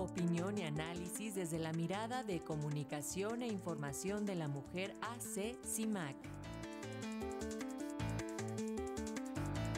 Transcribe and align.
Opinión 0.00 0.56
y 0.56 0.62
análisis 0.62 1.34
desde 1.34 1.58
la 1.58 1.74
mirada 1.74 2.22
de 2.22 2.40
comunicación 2.40 3.42
e 3.42 3.46
información 3.48 4.24
de 4.24 4.34
la 4.34 4.48
mujer 4.48 4.96
AC 5.02 5.58
CIMAC. 5.62 6.16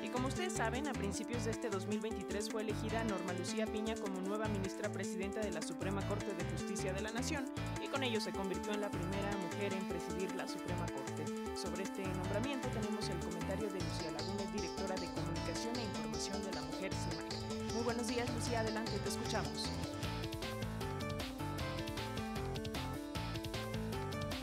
Y 0.01 0.09
como 0.11 0.29
ustedes 0.29 0.53
saben, 0.53 0.87
a 0.87 0.93
principios 0.93 1.45
de 1.45 1.51
este 1.51 1.71
2023 1.71 2.51
fue 2.51 2.63
elegida 2.63 3.03
Norma 3.03 3.33
Lucía 3.33 3.67
Piña 3.67 3.97
como 3.97 4.21
nueva 4.21 4.47
ministra 4.47 4.93
presidenta 4.93 5.41
de 5.41 5.51
la 5.51 5.61
Suprema 5.61 6.07
Corte 6.07 6.33
de 6.33 6.45
Justicia 6.53 6.93
de 6.93 7.01
la 7.01 7.11
Nación 7.11 7.45
y 7.85 7.89
con 7.89 8.05
ello 8.05 8.21
se 8.21 8.31
convirtió 8.31 8.73
en 8.73 8.81
la 8.81 8.91
primera 8.93 9.37
mujer 9.39 9.73
en 9.75 9.85
presidir 9.89 10.33
la 10.37 10.47
Suprema 10.47 10.87
Corte. 10.87 11.25
Sobre 11.57 11.83
este 11.83 12.07
nombramiento 12.07 12.69
tenemos 12.69 13.09
el 13.09 13.19
comentario 13.19 13.67
de 13.67 13.81
Lucía 13.81 14.13
Laguna, 14.13 14.45
directora 14.53 14.95
de 14.95 15.11
Comunicación 15.15 15.75
e 15.77 15.83
Información 15.83 16.45
de 16.45 16.53
la 16.53 16.63
Mujer 16.63 16.93
CIMAC. 16.95 17.75
Muy 17.75 17.83
buenos 17.83 18.07
días, 18.07 18.33
Lucía, 18.33 18.61
adelante, 18.61 18.93
te 19.03 19.09
escuchamos. 19.09 19.69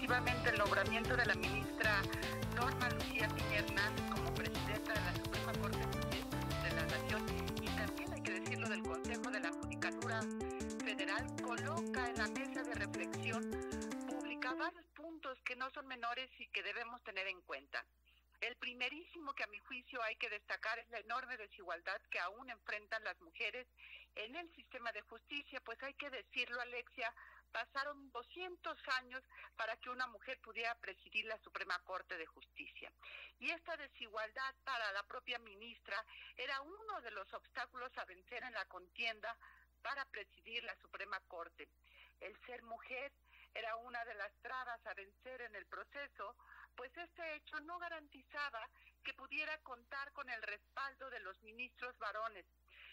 Efectivamente, 0.10 0.50
el 0.50 0.58
nombramiento 0.58 1.16
de 1.16 1.24
la 1.24 1.36
ministra 1.36 2.02
Norma 2.56 2.90
Lucía 2.90 3.28
Piña 3.28 3.64
como 4.10 4.34
presidenta 4.34 4.94
de 4.94 5.02
la 5.02 5.14
Suprema 5.14 5.54
Corte 5.62 5.78
de 5.78 6.72
la 6.74 6.82
Nación 6.82 7.26
y 7.62 7.68
también 7.68 8.14
hay 8.14 8.24
que 8.24 8.32
decirlo 8.40 8.68
del 8.70 8.82
Consejo 8.82 9.30
de 9.30 9.40
la 9.40 9.52
Judicatura 9.52 10.22
Federal 10.84 11.28
coloca 11.44 12.10
en 12.10 12.18
la 12.18 12.28
mesa 12.28 12.64
de 12.64 12.74
reflexión 12.74 13.52
pública 14.10 14.52
varios 14.56 14.88
puntos 14.96 15.38
que 15.46 15.56
no 15.56 15.70
son 15.70 15.86
menores 15.86 16.28
y 16.40 16.48
que 16.48 16.64
debemos 16.64 17.04
tener 17.04 17.28
en 17.28 17.42
cuenta. 17.42 17.86
El 18.42 18.56
primerísimo 18.56 19.36
que 19.36 19.44
a 19.44 19.48
mi 19.48 19.60
juicio 19.60 20.02
hay 20.02 20.16
que 20.16 20.30
destacar 20.30 20.80
es 20.80 20.90
la 20.90 21.02
enorme 21.02 21.38
desigualdad 21.38 22.02
que 22.10 22.20
aún 22.20 22.50
enfrentan 22.50 23.04
las 23.04 23.22
mujeres 23.22 23.68
en 24.16 24.36
el 24.36 24.50
sistema 24.56 24.92
de 24.92 25.02
justicia, 25.02 25.62
pues 25.62 25.78
hay 25.84 25.94
que 25.94 26.10
decirlo, 26.10 26.60
Alexia, 26.62 27.14
pasaron 27.52 28.12
200 28.12 28.78
años 29.00 29.24
para 29.56 29.76
que 29.78 29.90
una 29.90 30.08
mujer 30.08 30.40
pudiera 30.42 30.76
presidir 30.76 31.26
la 31.26 31.38
Suprema 31.40 31.80
Corte 31.84 32.18
de 32.18 32.26
Justicia. 32.26 32.92
Y 33.40 33.52
esta 33.52 33.76
desigualdad 33.78 34.56
para 34.64 34.92
la 34.92 35.04
propia 35.04 35.40
ministra 35.40 36.04
era 36.38 36.62
uno 36.62 37.02
de 37.02 37.12
los 37.12 37.32
obstáculos 37.34 37.92
a 37.98 38.06
vencer 38.06 38.44
en 38.44 38.54
la 38.54 38.66
contienda 38.66 39.36
para 39.82 40.06
presidir 40.06 40.64
la 40.64 40.76
Suprema 40.78 41.20
Corte. 41.28 41.70
El 42.20 42.36
ser 42.46 42.62
mujer 42.64 43.12
era 43.54 43.76
una 43.78 44.04
de 44.06 44.14
las 44.14 44.32
trabas 44.42 44.86
a 44.86 44.94
vencer 44.94 45.42
en 45.42 45.56
el 45.56 45.66
proceso, 45.66 46.36
pues 46.76 46.96
este 46.98 47.36
hecho 47.36 47.60
no 47.62 47.80
garantizaba 47.80 48.70
que 49.04 49.14
pudiera 49.14 49.58
contar 49.60 50.12
con 50.14 50.30
el 50.30 50.42
respaldo 50.44 51.10
de 51.10 51.20
los 51.22 51.42
ministros 51.42 51.98
varones. 51.98 52.46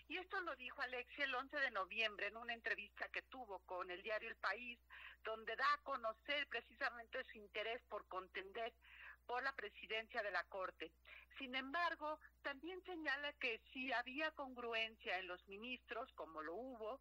Y 0.08 0.16
esto 0.18 0.40
lo 0.42 0.54
dijo 0.54 0.80
Alexia 0.82 1.24
el 1.24 1.34
11 1.34 1.56
de 1.58 1.70
noviembre 1.72 2.28
en 2.28 2.36
una 2.36 2.54
entrevista 2.54 3.08
que 3.08 3.22
tuvo 3.22 3.58
con 3.60 3.90
el 3.90 4.02
diario 4.02 4.28
El 4.28 4.36
País, 4.36 4.78
donde 5.24 5.56
da 5.56 5.72
a 5.72 5.82
conocer 5.82 6.46
precisamente 6.48 7.24
su 7.24 7.38
interés 7.38 7.82
por 7.88 8.06
contender 8.06 8.72
por 9.26 9.42
la 9.42 9.52
presidencia 9.52 10.22
de 10.22 10.30
la 10.30 10.44
Corte. 10.44 10.92
Sin 11.38 11.54
embargo, 11.56 12.20
también 12.42 12.80
señala 12.84 13.32
que 13.34 13.60
si 13.72 13.92
había 13.92 14.30
congruencia 14.30 15.18
en 15.18 15.26
los 15.26 15.46
ministros, 15.48 16.10
como 16.12 16.40
lo 16.42 16.54
hubo, 16.54 17.00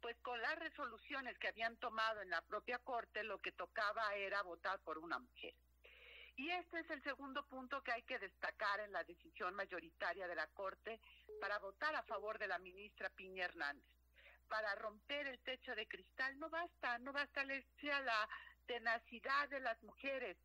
pues 0.00 0.16
con 0.22 0.40
las 0.40 0.58
resoluciones 0.58 1.38
que 1.38 1.48
habían 1.48 1.76
tomado 1.76 2.22
en 2.22 2.30
la 2.30 2.40
propia 2.42 2.78
Corte, 2.78 3.22
lo 3.22 3.38
que 3.38 3.52
tocaba 3.52 4.14
era 4.14 4.42
votar 4.42 4.80
por 4.80 4.98
una 4.98 5.18
mujer. 5.18 5.54
Y 6.36 6.50
este 6.50 6.80
es 6.80 6.90
el 6.90 7.02
segundo 7.02 7.46
punto 7.46 7.82
que 7.82 7.92
hay 7.92 8.02
que 8.02 8.18
destacar 8.18 8.80
en 8.80 8.92
la 8.92 9.02
decisión 9.04 9.54
mayoritaria 9.54 10.28
de 10.28 10.34
la 10.34 10.46
Corte 10.48 11.00
para 11.40 11.58
votar 11.58 11.94
a 11.94 12.02
favor 12.02 12.38
de 12.38 12.46
la 12.46 12.58
ministra 12.58 13.08
Piña 13.10 13.46
Hernández. 13.46 13.88
Para 14.46 14.74
romper 14.76 15.26
el 15.26 15.40
techo 15.40 15.74
de 15.74 15.88
cristal 15.88 16.38
no 16.38 16.50
basta, 16.50 16.98
no 16.98 17.12
basta 17.12 17.42
la 17.42 18.28
tenacidad 18.66 19.48
de 19.48 19.60
las 19.60 19.82
mujeres, 19.82 20.36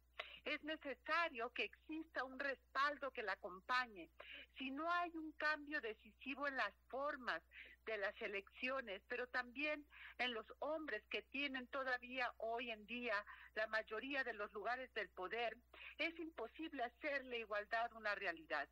es 0.45 0.63
necesario 0.63 1.51
que 1.51 1.65
exista 1.65 2.23
un 2.23 2.39
respaldo 2.39 3.11
que 3.11 3.21
la 3.21 3.33
acompañe. 3.33 4.09
Si 4.57 4.71
no 4.71 4.91
hay 4.91 5.11
un 5.15 5.31
cambio 5.33 5.81
decisivo 5.81 6.47
en 6.47 6.57
las 6.57 6.73
formas 6.87 7.41
de 7.85 7.97
las 7.97 8.19
elecciones, 8.21 9.01
pero 9.07 9.27
también 9.27 9.85
en 10.19 10.33
los 10.33 10.45
hombres 10.59 11.03
que 11.09 11.23
tienen 11.23 11.67
todavía 11.67 12.31
hoy 12.37 12.69
en 12.69 12.85
día 12.85 13.15
la 13.55 13.67
mayoría 13.67 14.23
de 14.23 14.33
los 14.33 14.51
lugares 14.53 14.93
del 14.93 15.09
poder, 15.09 15.57
es 15.97 16.17
imposible 16.19 16.83
hacer 16.83 17.25
la 17.25 17.37
igualdad 17.37 17.91
una 17.93 18.13
realidad. 18.15 18.67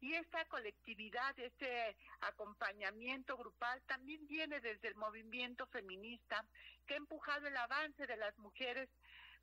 Y 0.00 0.14
esta 0.14 0.44
colectividad, 0.46 1.38
este 1.38 1.96
acompañamiento 2.20 3.36
grupal 3.36 3.82
también 3.86 4.26
viene 4.26 4.60
desde 4.60 4.88
el 4.88 4.94
movimiento 4.94 5.66
feminista 5.68 6.44
que 6.86 6.94
ha 6.94 6.98
empujado 6.98 7.46
el 7.46 7.56
avance 7.56 8.06
de 8.06 8.16
las 8.16 8.36
mujeres 8.38 8.88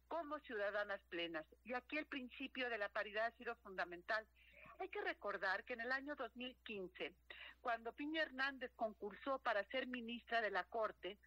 como 0.07 0.39
ciudadanas 0.39 1.01
plenas. 1.09 1.45
Y 1.63 1.73
aquí 1.73 1.97
el 1.97 2.05
principio 2.05 2.69
de 2.69 2.77
la 2.77 2.89
paridad 2.89 3.25
ha 3.25 3.37
sido 3.37 3.55
fundamental. 3.57 4.25
Hay 4.79 4.89
que 4.89 5.01
recordar 5.01 5.63
que 5.63 5.73
en 5.73 5.81
el 5.81 5.91
año 5.91 6.15
2015, 6.15 7.13
cuando 7.61 7.93
Piña 7.93 8.23
Hernández 8.23 8.71
concursó 8.75 9.39
para 9.39 9.63
ser 9.65 9.87
ministra 9.87 10.41
de 10.41 10.51
la 10.51 10.63
Corte, 10.65 11.17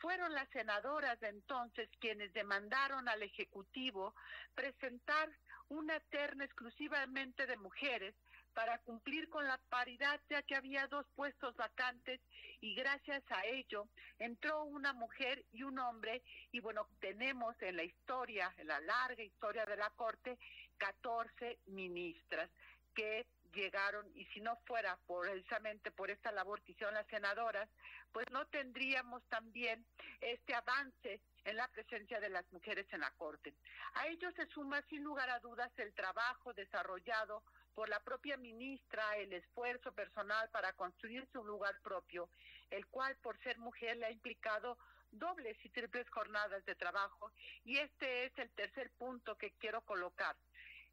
fueron 0.00 0.32
las 0.32 0.48
senadoras 0.50 1.18
de 1.20 1.28
entonces 1.28 1.88
quienes 2.00 2.32
demandaron 2.32 3.08
al 3.08 3.22
Ejecutivo 3.22 4.14
presentar 4.54 5.28
una 5.68 5.98
terna 6.00 6.44
exclusivamente 6.44 7.46
de 7.46 7.56
mujeres 7.56 8.14
para 8.54 8.78
cumplir 8.78 9.28
con 9.28 9.46
la 9.46 9.58
paridad, 9.68 10.20
ya 10.28 10.42
que 10.42 10.56
había 10.56 10.86
dos 10.88 11.06
puestos 11.14 11.54
vacantes 11.56 12.20
y 12.60 12.74
gracias 12.74 13.22
a 13.30 13.44
ello 13.46 13.88
entró 14.18 14.64
una 14.64 14.92
mujer 14.92 15.44
y 15.52 15.62
un 15.62 15.78
hombre. 15.78 16.22
Y 16.50 16.60
bueno, 16.60 16.88
tenemos 17.00 17.54
en 17.62 17.76
la 17.76 17.84
historia, 17.84 18.52
en 18.56 18.66
la 18.66 18.80
larga 18.80 19.22
historia 19.22 19.64
de 19.64 19.76
la 19.76 19.90
Corte, 19.90 20.38
14 20.78 21.60
ministras 21.66 22.50
que 22.98 23.28
llegaron 23.54 24.10
y 24.16 24.24
si 24.26 24.40
no 24.40 24.56
fuera 24.66 24.98
precisamente 25.06 25.92
por 25.92 26.10
esta 26.10 26.32
labor 26.32 26.60
que 26.62 26.72
hicieron 26.72 26.94
las 26.94 27.06
senadoras, 27.06 27.68
pues 28.10 28.26
no 28.32 28.44
tendríamos 28.48 29.22
también 29.28 29.86
este 30.20 30.52
avance 30.52 31.20
en 31.44 31.56
la 31.56 31.68
presencia 31.68 32.18
de 32.18 32.28
las 32.28 32.44
mujeres 32.52 32.86
en 32.90 33.00
la 33.00 33.12
Corte. 33.12 33.54
A 33.94 34.08
ello 34.08 34.32
se 34.32 34.46
suma 34.48 34.82
sin 34.90 35.04
lugar 35.04 35.30
a 35.30 35.38
dudas 35.38 35.70
el 35.76 35.94
trabajo 35.94 36.52
desarrollado 36.54 37.44
por 37.72 37.88
la 37.88 38.00
propia 38.00 38.36
ministra 38.36 39.16
el 39.16 39.32
esfuerzo 39.32 39.92
personal 39.92 40.50
para 40.50 40.72
construirse 40.72 41.38
un 41.38 41.46
lugar 41.46 41.80
propio, 41.82 42.28
el 42.70 42.84
cual 42.88 43.16
por 43.22 43.38
ser 43.44 43.58
mujer 43.58 43.96
le 43.96 44.06
ha 44.06 44.10
implicado 44.10 44.76
dobles 45.12 45.56
y 45.64 45.68
triples 45.68 46.10
jornadas 46.10 46.64
de 46.64 46.74
trabajo 46.74 47.30
y 47.64 47.78
este 47.78 48.24
es 48.24 48.32
el 48.38 48.50
tercer 48.50 48.90
punto 48.98 49.38
que 49.38 49.52
quiero 49.52 49.82
colocar 49.82 50.36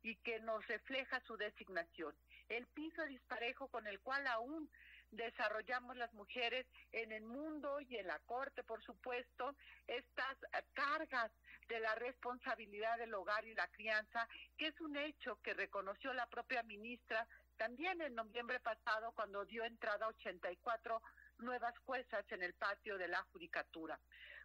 y 0.05 0.16
que 0.17 0.39
nos 0.41 0.66
refleja 0.67 1.19
su 1.21 1.35
designación. 1.35 2.13
El 2.47 2.67
piso 2.67 3.03
disparejo 3.07 3.69
con 3.69 3.88
el 3.88 3.99
cual 4.01 4.27
aún 4.27 4.69
desarrollamos 5.09 5.97
las 5.97 6.13
mujeres 6.13 6.67
en 6.91 7.11
el 7.11 7.23
mundo 7.23 7.81
y 7.81 7.97
en 7.97 8.05
la 8.05 8.19
corte, 8.19 8.63
por 8.63 8.83
supuesto, 8.83 9.55
estas 9.88 10.38
cargas 10.73 11.31
de 11.67 11.79
la 11.79 11.95
responsabilidad 11.95 12.99
del 12.99 13.16
hogar 13.16 13.45
y 13.45 13.55
la 13.55 13.67
crianza, 13.69 14.27
que 14.57 14.67
es 14.67 14.79
un 14.79 14.95
hecho 14.95 15.39
que 15.41 15.55
reconoció 15.55 16.13
la 16.13 16.27
propia 16.27 16.61
ministra 16.61 17.27
también 17.57 17.99
en 18.01 18.13
noviembre 18.13 18.59
pasado 18.59 19.11
cuando 19.13 19.43
dio 19.45 19.63
entrada 19.63 20.05
a 20.05 20.09
84 20.09 21.01
nuevas 21.39 21.75
juezas 21.79 22.23
en 22.31 22.43
el 22.43 22.53
patio 22.53 22.99
de 22.99 23.07
la 23.07 23.23
judicatura. 23.31 23.99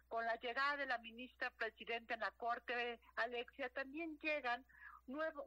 Con 0.07 0.25
la 0.25 0.35
llegada 0.37 0.75
de 0.75 0.87
la 0.87 0.97
ministra 0.97 1.51
presidenta 1.51 2.15
en 2.15 2.19
la 2.19 2.31
Corte, 2.31 2.99
Alexia, 3.15 3.69
también 3.69 4.17
llegan 4.19 4.65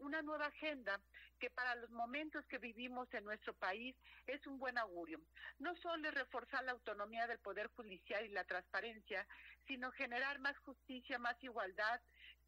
una 0.01 0.23
nueva 0.23 0.47
agenda 0.47 1.01
que 1.39 1.51
para 1.51 1.75
los 1.77 1.91
momentos 1.91 2.45
que 2.47 2.59
vivimos 2.59 3.13
en 3.13 3.25
nuestro 3.25 3.55
país 3.55 3.97
es 4.27 4.47
un 4.47 4.59
buen 4.59 4.79
augurio. 4.79 5.21
No 5.59 5.75
solo 5.77 6.09
es 6.09 6.15
reforzar 6.15 6.65
la 6.65 6.73
autonomía 6.73 7.27
del 7.27 7.39
Poder 7.39 7.69
Judicial 7.69 8.25
y 8.25 8.31
la 8.31 8.45
transparencia, 8.45 9.27
sino 9.67 9.91
generar 9.93 10.39
más 10.39 10.57
justicia, 10.59 11.19
más 11.19 11.37
igualdad, 11.43 12.01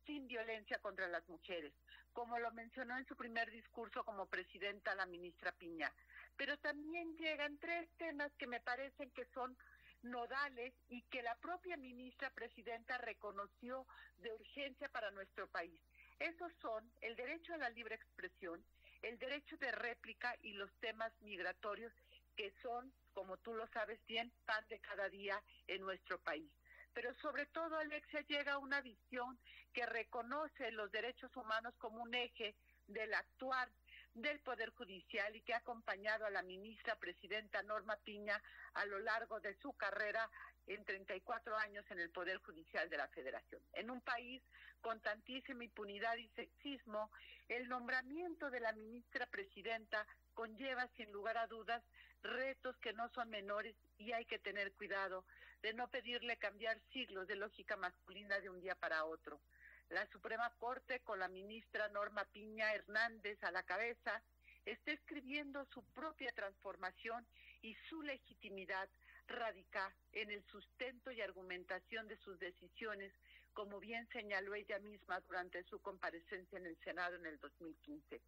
sin 0.07 0.29
violencia 0.29 0.79
contra 0.79 1.09
las 1.09 1.29
mujeres, 1.29 1.73
como 2.13 2.39
lo 2.39 2.51
mencionó 2.53 2.97
en 2.97 3.07
su 3.07 3.17
primer 3.17 3.51
discurso 3.51 4.05
como 4.05 4.27
presidenta 4.27 4.95
la 4.95 5.05
ministra 5.05 5.53
Piña. 5.53 5.93
Pero 6.37 6.57
también 6.59 7.17
llegan 7.17 7.59
tres 7.59 7.89
temas 7.99 8.33
que 8.39 8.47
me 8.47 8.61
parecen 8.61 9.11
que 9.11 9.27
son 9.35 9.57
nodales 10.03 10.73
y 10.89 11.03
que 11.03 11.23
la 11.23 11.35
propia 11.37 11.77
ministra 11.77 12.31
presidenta 12.31 12.99
reconoció 12.99 13.87
de 14.19 14.33
urgencia 14.33 14.89
para 14.89 15.11
nuestro 15.11 15.49
país. 15.49 15.81
Esos 16.19 16.53
son 16.63 16.91
el 17.03 17.15
derecho 17.17 17.55
a 17.55 17.59
la 17.59 17.71
libre 17.71 17.95
expresión, 17.95 18.65
el 19.03 19.19
derecho 19.19 19.57
de 19.59 19.71
réplica 19.73 20.35
y 20.43 20.53
los 20.53 20.73
temas 20.81 21.13
migratorios 21.21 21.93
que 22.37 22.53
son, 22.63 22.93
como 23.13 23.37
tú 23.39 23.55
lo 23.55 23.67
sabes 23.69 23.99
bien, 24.07 24.33
pan 24.45 24.65
de 24.69 24.79
cada 24.81 25.09
día 25.09 25.43
en 25.67 25.83
nuestro 25.83 26.19
país. 26.21 26.51
Pero 26.95 27.15
sobre 27.17 27.45
todo, 27.47 27.77
Alexia, 27.77 28.23
llega 28.23 28.57
una 28.57 28.81
visión 28.81 29.39
que 29.75 29.85
reconoce 29.85 30.71
los 30.73 30.91
derechos 30.91 31.35
humanos 31.37 31.75
como 31.77 32.03
un 32.03 32.15
eje 32.15 32.55
del 32.87 33.13
actuar 33.13 33.69
del 34.15 34.41
Poder 34.41 34.71
Judicial 34.71 35.37
y 35.37 35.43
que 35.43 35.53
ha 35.53 35.59
acompañado 35.59 36.25
a 36.25 36.31
la 36.31 36.43
ministra 36.43 36.97
presidenta 36.97 37.63
Norma 37.63 37.97
Piña 37.97 38.43
a 38.73 38.87
lo 38.87 38.99
largo 39.01 39.41
de 39.41 39.55
su 39.57 39.75
carrera 39.75 40.31
en 40.67 40.83
34 40.85 41.55
años 41.59 41.85
en 41.91 41.99
el 41.99 42.11
Poder 42.11 42.39
Judicial 42.39 42.89
de 42.89 42.97
la 42.97 43.09
Federación. 43.09 43.61
En 43.75 43.91
un 43.91 44.01
país 44.01 44.43
con 44.87 45.01
tantísima 45.01 45.65
impunidad 45.65 46.17
y 46.17 46.29
sexismo, 46.37 47.11
el 47.49 47.69
nombramiento 47.69 48.53
de 48.53 48.61
la 48.61 48.71
ministra 48.71 49.27
presidenta 49.27 50.07
conlleva 50.33 50.87
sin 50.97 51.11
lugar 51.11 51.37
a 51.39 51.49
dudas 51.49 51.83
retos 52.23 52.77
que 52.77 52.93
no 52.93 53.09
son 53.09 53.29
menores 53.29 53.75
y 53.99 54.13
hay 54.13 54.25
que 54.27 54.39
tener 54.39 54.73
cuidado 54.75 55.25
de 55.61 55.75
no 55.75 55.89
pedirle 55.89 56.37
cambiar 56.37 56.79
siglos 56.93 57.27
de 57.27 57.35
lógica 57.35 57.77
masculina 57.77 58.39
de 58.39 58.49
un 58.49 58.61
día 58.61 58.77
para 58.77 59.05
otro. 59.05 59.41
La 59.89 60.07
Suprema 60.13 60.53
Corte, 60.57 61.01
con 61.01 61.19
la 61.19 61.27
ministra 61.27 61.89
Norma 61.89 62.25
Piña 62.27 62.73
Hernández 62.73 63.43
a 63.43 63.51
la 63.51 63.65
cabeza, 63.65 64.23
está 64.65 64.93
escribiendo 64.93 65.65
su 65.75 65.83
propia 65.95 66.31
transformación 66.31 67.27
y 67.61 67.75
su 67.89 68.03
legitimidad 68.03 68.89
radica 69.27 69.93
en 70.13 70.31
el 70.31 70.45
sustento 70.45 71.11
y 71.11 71.21
argumentación 71.21 72.07
de 72.07 72.17
sus 72.19 72.39
decisiones, 72.39 73.13
como 73.57 73.81
bien 73.81 74.07
señaló 74.13 74.55
ella 74.55 74.79
misma 74.81 75.19
durante 75.21 75.65
su 75.65 75.81
comparecencia 75.81 76.59
en 76.59 76.67
el 76.67 76.77
Senado 76.85 77.17
en 77.17 77.25
el 77.25 77.41
2015. 77.41 78.21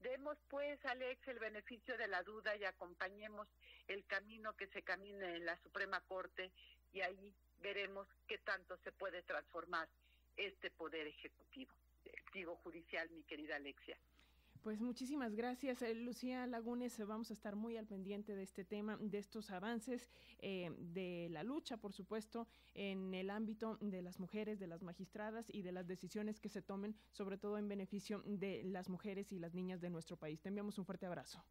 Demos 0.00 0.36
pues, 0.48 0.84
Alex, 0.84 1.26
el 1.28 1.38
beneficio 1.38 1.96
de 1.96 2.08
la 2.08 2.24
duda 2.24 2.56
y 2.56 2.64
acompañemos 2.64 3.46
el 3.86 4.04
camino 4.06 4.56
que 4.56 4.66
se 4.66 4.82
camina 4.82 5.36
en 5.36 5.46
la 5.46 5.56
Suprema 5.62 6.00
Corte 6.00 6.50
y 6.92 7.00
ahí 7.00 7.32
veremos 7.62 8.08
qué 8.26 8.38
tanto 8.38 8.76
se 8.78 8.90
puede 8.90 9.22
transformar 9.22 9.88
este 10.36 10.72
poder 10.72 11.06
ejecutivo, 11.06 11.72
digo 12.34 12.56
judicial, 12.56 13.08
mi 13.10 13.22
querida 13.22 13.56
Alexia. 13.56 13.96
Pues 14.66 14.80
muchísimas 14.80 15.36
gracias, 15.36 15.80
eh, 15.82 15.94
Lucía 15.94 16.44
Lagunes. 16.48 16.98
Vamos 17.06 17.30
a 17.30 17.34
estar 17.34 17.54
muy 17.54 17.76
al 17.76 17.86
pendiente 17.86 18.34
de 18.34 18.42
este 18.42 18.64
tema, 18.64 18.98
de 19.00 19.18
estos 19.18 19.52
avances, 19.52 20.10
eh, 20.40 20.74
de 20.76 21.28
la 21.30 21.44
lucha, 21.44 21.76
por 21.76 21.92
supuesto, 21.92 22.48
en 22.74 23.14
el 23.14 23.30
ámbito 23.30 23.78
de 23.80 24.02
las 24.02 24.18
mujeres, 24.18 24.58
de 24.58 24.66
las 24.66 24.82
magistradas 24.82 25.46
y 25.54 25.62
de 25.62 25.70
las 25.70 25.86
decisiones 25.86 26.40
que 26.40 26.48
se 26.48 26.62
tomen, 26.62 26.96
sobre 27.12 27.38
todo 27.38 27.58
en 27.58 27.68
beneficio 27.68 28.22
de 28.26 28.64
las 28.64 28.88
mujeres 28.88 29.30
y 29.30 29.38
las 29.38 29.54
niñas 29.54 29.80
de 29.80 29.88
nuestro 29.88 30.16
país. 30.16 30.42
Te 30.42 30.48
enviamos 30.48 30.76
un 30.78 30.84
fuerte 30.84 31.06
abrazo. 31.06 31.44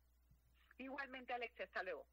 Igualmente, 0.77 1.31
Alexia, 1.31 1.63
hasta 1.63 1.83
luego. 1.83 2.05